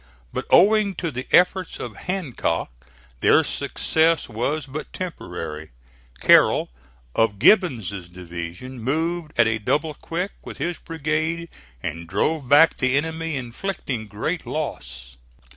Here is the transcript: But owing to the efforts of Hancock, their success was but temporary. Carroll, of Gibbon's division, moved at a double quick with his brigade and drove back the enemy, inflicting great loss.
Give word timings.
But 0.33 0.47
owing 0.49 0.95
to 0.95 1.11
the 1.11 1.27
efforts 1.31 1.79
of 1.79 1.95
Hancock, 1.95 2.71
their 3.19 3.43
success 3.43 4.27
was 4.27 4.65
but 4.65 4.91
temporary. 4.91 5.69
Carroll, 6.21 6.71
of 7.13 7.37
Gibbon's 7.37 7.91
division, 8.09 8.79
moved 8.81 9.31
at 9.37 9.45
a 9.45 9.59
double 9.59 9.93
quick 9.93 10.31
with 10.43 10.57
his 10.57 10.79
brigade 10.79 11.49
and 11.83 12.07
drove 12.07 12.49
back 12.49 12.77
the 12.77 12.97
enemy, 12.97 13.35
inflicting 13.35 14.07
great 14.07 14.43
loss. 14.47 15.17